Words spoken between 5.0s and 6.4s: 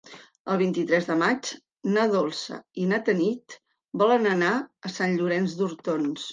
Llorenç d'Hortons.